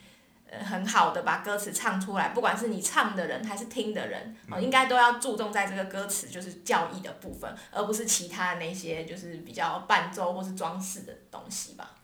[0.49, 11.97] 呃，很好的把歌词唱出来，不管是你唱的人还是听的人，哦，应该都要注重在这个歌词就是教义的部分，而不是其他的那些就是比较伴奏或是装饰的东西吧。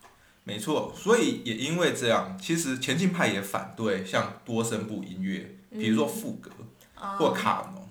[0.43, 6.51] 没错，所以也因为这样，其实前进派也反对像多声部音乐，比如说副歌
[6.97, 7.89] 或哦，卡农，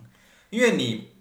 [0.50, 1.14] 因为你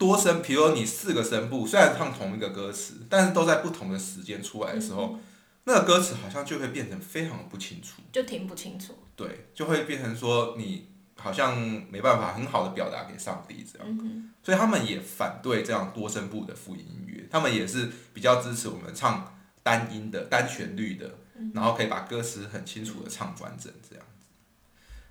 [0.00, 5.18] 多声，比如说你四个声部，虽然唱同一个歌词，但是都在不同的时间出来的时候，
[5.64, 8.00] 那个歌词好像就会变成非常不清楚。
[8.10, 8.94] 就听不清楚。
[9.14, 11.60] 对，就会变成说你好像
[11.90, 21.18] 没办法很好的表达给上帝这样，嗯所以他们也反对这样多声部的复音音乐，他们也是比较支持我们唱单音的单旋律的，
[21.52, 24.28] 然后可以把歌词很清楚的唱完整这样子，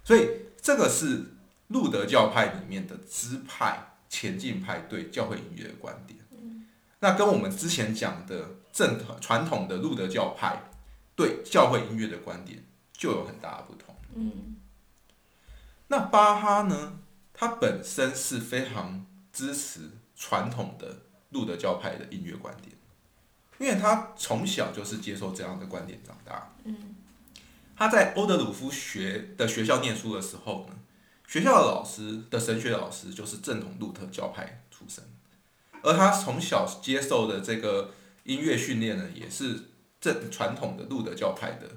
[0.03, 0.27] 所以
[0.59, 1.25] 这个是
[1.67, 6.19] 路德教派里面的支派前进派对教会音乐的观点，
[6.99, 10.71] 那跟我们之前讲的正传统的路德教派
[11.15, 13.95] 对教会音乐的观点就有很大的不同。
[14.15, 14.55] 嗯
[15.87, 16.99] 那巴哈呢？
[17.33, 22.75] 他本身是非常支持传统的路德教派的音乐观点，
[23.59, 26.53] 因为他从小就是接受这样的观点长大。
[26.65, 26.95] 嗯
[27.75, 30.75] 他在欧德鲁夫学的学校念书的时候呢，
[31.29, 35.03] 学校的老师的神学老师就是正统路德教派出身，
[35.83, 37.91] 而他从小接受的这个
[38.23, 39.65] 音乐训练呢，也是
[40.01, 41.69] 正传统的路德教派的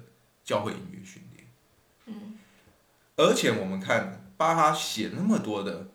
[0.43, 1.47] 教会音乐训练。
[2.07, 2.35] 嗯
[3.15, 5.85] 而且我们看巴哈写那么多的，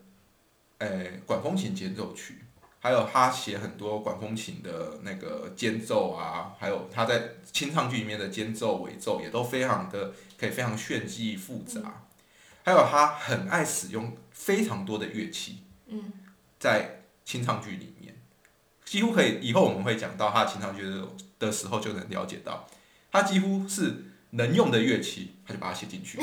[0.77, 2.45] 诶、管风琴间奏曲，
[2.79, 12.05] 还有他写很多管风琴的那个间奏啊，还有他在清唱剧里面的间奏、尾奏也都非常的可以非常炫技复杂，
[12.69, 16.13] 还有他很爱使用非常多的乐器，嗯，
[16.59, 18.15] 在清唱剧里面，
[18.85, 21.07] 几乎可以以后我们会讲到他清唱剧的
[21.39, 22.67] 的时候就能了解到，
[23.11, 26.19] 他几乎是能用的乐器，他就把它写进去。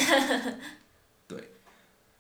[1.27, 1.51] 对，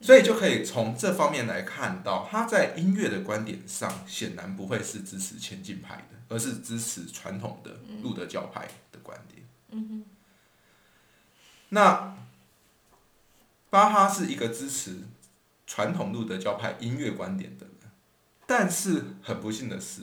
[0.01, 9.47] 所以就可以从这方面来看到，他在音乐的观点上，显然不会是支持前进派的，而是支持传统的路德教派的观点。
[9.71, 10.05] 嗯
[11.69, 12.17] 那
[13.71, 15.01] 巴哈是一个支持
[15.67, 17.91] 传统路德教派音乐观点的人，
[18.47, 20.03] 但是很不幸的是，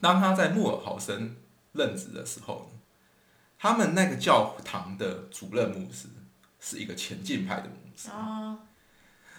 [0.00, 1.36] 当他在穆尔豪森
[1.72, 2.70] 任职的时候，
[3.58, 6.08] 他们那个教堂的主任牧师
[6.60, 8.58] 是一个前进派的牧师，哦，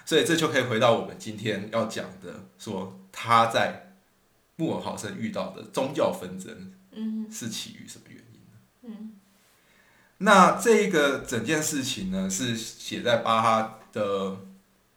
[0.06, 3.94] 所以这就可以回到我们今天要讲的，说他在
[4.56, 8.09] 穆尔豪森遇到的宗教纷争嗯是起于什么
[10.20, 14.38] 那这一个整件事情呢，是写在巴哈的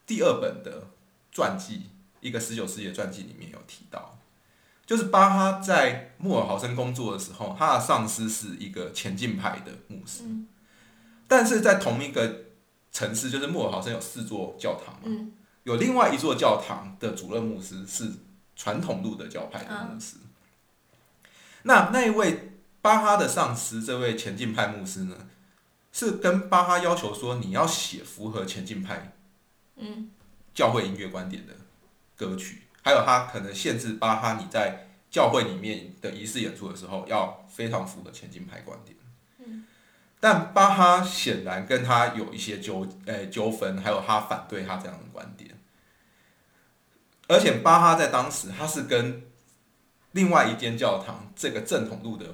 [0.06, 0.88] 第二本的
[1.30, 4.18] 传记，一个十九世纪的传记里面有提到，
[4.84, 10.48] 就是巴哈在穆尔豪森工作的时候，他的上司是一个前进派的牧师，嗯。
[11.28, 12.46] 但是在同一个
[12.90, 15.32] 城市，就是穆尔豪森有四座教堂嘛，嗯。
[15.62, 18.10] 有另外一座教堂的主任牧师是
[18.56, 20.16] 传统路的教派的牧师。
[21.62, 22.51] 那那一位
[22.82, 25.16] 巴哈的上司，这位前进派牧师呢，
[25.92, 29.12] 是跟巴哈要求说，你要写符合前进派
[29.76, 30.10] 嗯
[30.52, 31.54] 教会音乐观点的
[32.16, 38.96] 歌曲，还有他可能限制巴哈你在教会里面的仪式演出的时候，要非常符合前进派观点。
[39.38, 39.64] 嗯
[40.18, 45.50] 但巴哈显然跟他有一些纠呃纠纷，还有他反对他这样的观点。
[47.28, 49.22] 而且巴哈在当时他是跟
[50.10, 52.26] 另外一间教堂这个正统路的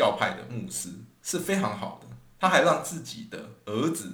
[0.00, 0.88] 教派的牧师
[1.22, 2.06] 是非常好的，
[2.38, 4.12] 他还让自己的儿子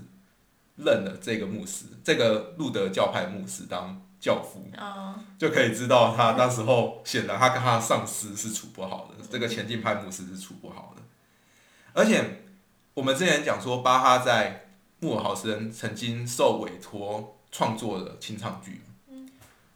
[0.75, 4.69] 认了这个牧师，这个路德教派牧师当教父。
[4.77, 5.15] 哦。
[5.39, 11.03] 就可以知道他那时候显然他跟他的上司是处不好的，这个前进派牧师是处不好的。
[11.93, 12.43] 而且
[12.95, 18.81] 我们之前讲说，巴哈在穆尔豪森曾经受委托创作的清唱剧，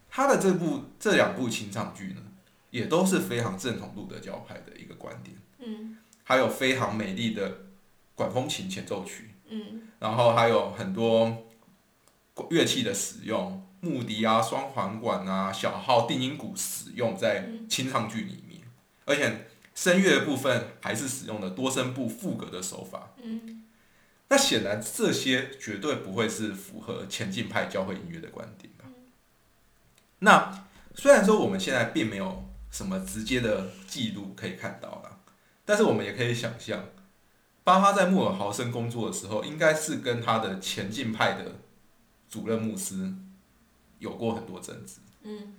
[0.09, 2.23] 他的这部这两部清唱剧呢，
[2.71, 5.97] 也都是非常正统路德教派的一个观点，嗯
[6.31, 7.59] 还有非常美丽的
[8.15, 11.49] 管风琴前奏曲，嗯然后还有很多
[12.51, 18.61] 乐器的使用，木笛啊、双簧管啊、小号、定音鼓使用在清唱剧里面，
[19.07, 23.11] 而且声乐部分还是使用的多声部副格的手法。
[23.21, 23.65] 嗯
[24.29, 28.85] 那显然这些绝对不会是符合前进派教会音乐的观点吧？
[30.21, 30.65] 那
[30.95, 35.00] 虽然说我们现在并没有什么直接的记录可以看到了，
[35.71, 36.85] 但是我们也可以想象，
[37.63, 41.61] 巴哈在穆尔豪森工作的时候，应该是跟他的前进派的
[42.29, 43.15] 主任牧师
[44.01, 44.95] 有过很多争执。
[45.23, 45.55] 嗯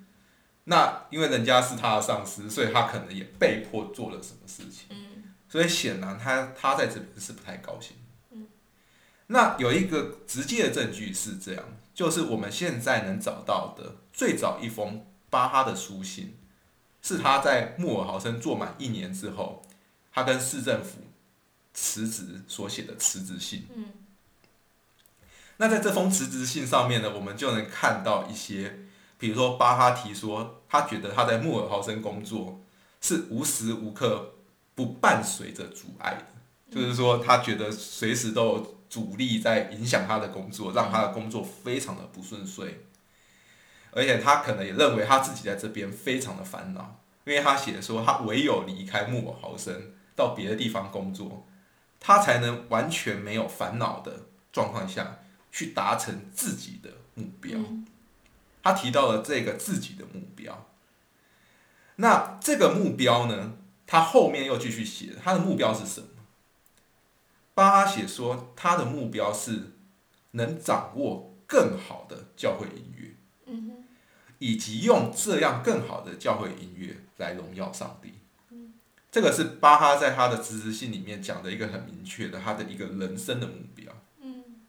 [0.65, 4.87] 那因为人家是他的上司，所以他可能也被迫做了什么事情。
[4.89, 7.95] 嗯所以显然他他在这边是不太高兴。
[8.31, 8.47] 嗯
[9.27, 16.37] 那有一个直接的证据是这样，就是我们现在能找到的最早一封巴哈的书信，
[17.01, 19.61] 是他在穆尔豪森做满一年之后，
[20.11, 20.99] 他跟市政府
[21.73, 23.67] 辞职所写的辞职信。
[23.75, 23.85] 嗯
[25.57, 28.79] 那在这封辞职信上面呢，我们就能看到一些，
[29.19, 32.59] 比如说巴哈提说，他觉得他在穆尔豪森工作
[32.99, 34.33] 是无时无刻
[34.73, 42.83] 不伴随着阻碍的，就是说他觉得随时都有阻力在影响他的工作，让他的工作非常的不顺遂，
[43.91, 51.47] 而且他可能也认为他自己在这边非常的烦恼，因为他写说他唯有离开穆尔豪森到别的地方工作，
[51.99, 55.17] 他才能完全没有烦恼的状况下。
[55.53, 57.59] 去达成自己的目标。
[57.59, 57.85] 嗯
[58.63, 60.65] 他提到了这个自己的目标。
[61.97, 63.57] 那这个目标呢？
[63.85, 66.07] 他后面又继续写，他的目标是什么？
[67.53, 69.73] 巴哈写说，他的目标是
[70.31, 73.15] 能掌握更好的教会音乐，
[73.47, 73.83] 嗯
[74.39, 78.13] 以及用这样更好的教会音乐来荣耀上帝。
[79.11, 83.91] 这个是巴哈在他的辞职信里面讲的一个很明确的他的一个人生的目标。
[84.21, 84.61] 嗯，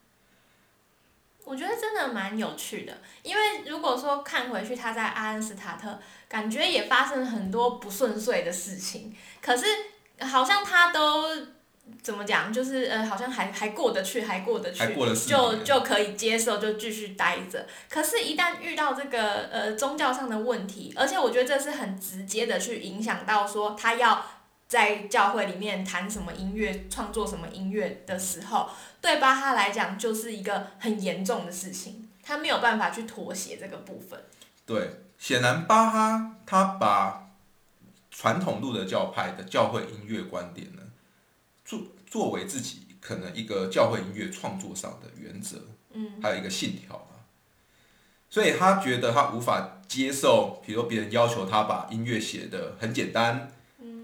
[1.45, 9.64] 我觉得真的蛮有趣的，因为如果说看回去他在阿恩斯塔特，感觉也发生了很多不顺遂的事情，可是
[10.26, 11.28] 好像他都
[12.02, 14.84] 怎么讲，就是呃，好像还还过得去，还过得去，
[15.28, 17.66] 就就可以接受，就继续待着。
[17.88, 24.24] 可是，一旦遇到这个呃宗教上的问题，而且我觉得这是很直接的去影响到说他要
[24.68, 28.70] 在教会里面弹什么音乐、创作什么音乐的时候，
[29.00, 34.18] 对巴哈来讲就是一个很严重的事情，他没有办法去妥协这个部分。
[34.64, 37.28] 对，显然巴哈他把
[38.10, 40.81] 传统路德教派的教会音乐观点呢，
[42.12, 45.56] 作作为自己可能一个教会音乐创作上的原则，
[45.94, 47.16] 嗯，还有一个信条嘛。
[48.28, 53.50] 所以他觉得他无法接受，比如别人要求他把音乐写的很简单，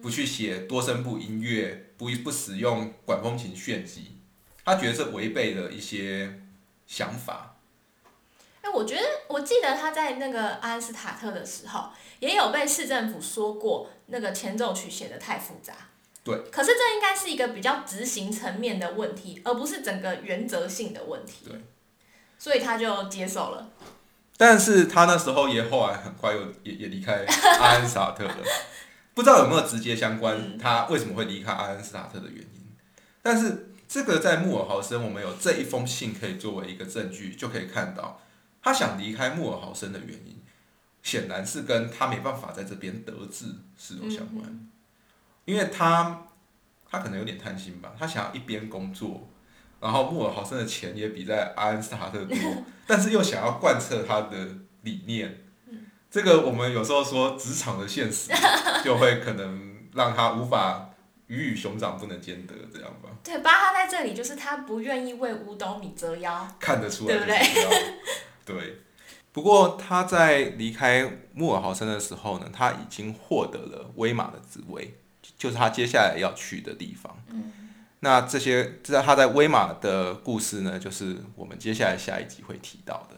[0.00, 4.12] 不去写多声部音乐，不不使用管风琴炫技，
[4.64, 6.40] 他觉得这违背了一些
[6.86, 7.56] 想法。
[8.62, 11.90] 哎，我觉得我记得他在那个阿恩斯塔特的时候，
[12.20, 15.74] 也有被市政府说过，那个前奏曲写的太复杂。
[16.28, 16.50] 对。
[16.50, 21.46] 可是这应该是一个比较执行层面的问题，而不是整个原则性的问题。
[21.48, 21.60] 对。
[22.38, 23.70] 所以他就接受了。
[24.36, 27.24] 但是他那时候也后来很快又也也离开
[27.58, 28.36] 阿恩斯塔特了，
[29.12, 32.66] 不知道有没有直接相关他为什么会离开阿恩斯塔特的原因。
[33.20, 38.22] 但是这个在穆尔豪森，我们有这一封信可以作为一个证据，就可以看到
[38.62, 40.40] 他想离开穆尔豪森的原因，
[41.02, 44.68] 显然是跟他没办法在这边得志是有相关。
[45.48, 46.26] 因为他
[46.90, 49.26] 他可能有点贪心吧，他想要一边工作。
[49.80, 52.36] 然后穆尔豪森的钱也比在阿恩斯塔特多，
[52.86, 54.36] 但是又想要贯彻他的
[54.82, 55.44] 理念，
[56.10, 58.30] 这个我们有时候说职场的现实，
[58.84, 60.90] 就会可能让他无法
[61.28, 63.08] 鱼与熊掌不能兼得，这样吧。
[63.24, 67.94] 对，巴哈在这里就是他不愿意为五斗米折腰，看得出来，对不对？
[68.44, 68.78] 对。
[69.30, 74.97] 不过他在离开穆尔豪森的时候呢，他已经获得了威马的职位，
[75.38, 77.16] 就是他接下来要去的地方。
[77.28, 77.52] 嗯。
[78.00, 83.16] 那这些，这他在威马的故事呢，就是我们接下来下一集会提到的。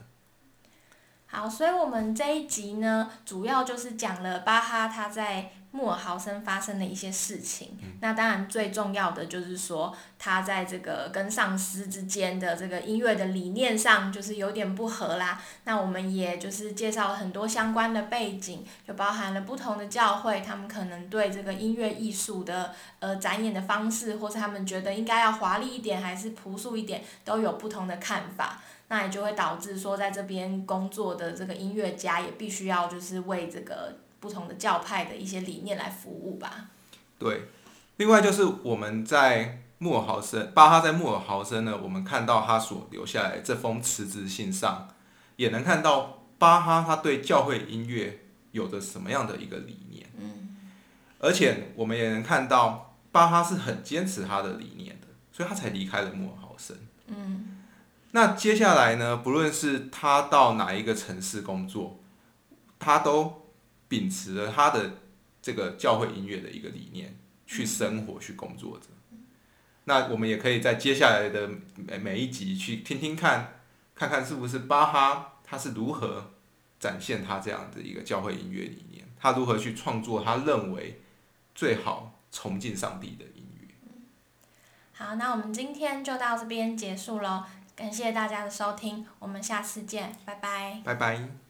[1.26, 7.78] 好，所以我们这一集呢，主要就是讲了巴哈他在穆尔豪森发生的一些事情。
[8.00, 15.40] 那当然最重要的就是说，他在这个跟上司之间的这个音乐的理念上，就是有点不合啦。
[15.64, 28.60] 那我们也就是介绍了很多相关的背景，就包含了不同的教会，他们可能对这个音乐艺术的呃展演的方式，或是他们觉得应该要华丽一点，还是朴素一点，都有不同的看法。
[28.88, 36.68] 那也就会导致说，在这边工作的这个音乐家也必须要就是为这个不同的教派的一些理念来服务吧。
[37.18, 37.48] 对，
[37.96, 44.88] 另外就是我们在穆尔豪森，巴哈在穆尔豪森呢，我们看到他所留下来这封辞职信上，
[45.36, 48.20] 也能看到巴哈他对教会音乐
[48.52, 50.06] 有着什么样的一个理念。
[50.18, 50.56] 嗯。
[51.18, 56.76] 而且我们也能看到巴哈是很坚持他的理念的，所以他才离开了穆尔豪森。
[57.06, 57.56] 嗯。
[58.12, 59.16] 那接下来呢？
[59.18, 62.00] 不论是他到哪一个城市工作，
[62.78, 63.39] 他都
[63.90, 64.98] 秉持了他的
[65.42, 67.14] 这个教会音乐的一个理念
[67.46, 68.86] 去生活、去工作着。
[69.84, 73.60] 那我们也可以在接下来的每每一集去听听看，
[73.96, 76.30] 看看是不是巴哈他是如何
[76.78, 81.00] 展现他这样的一个教会音乐理念，他如何去创作他认为
[81.54, 83.74] 最好崇敬上帝的音乐。
[84.92, 87.44] 好，那我们今天就到这边结束喽。
[87.74, 90.82] 感谢大家的收听，我们下次见，拜拜。
[90.84, 91.49] 拜拜。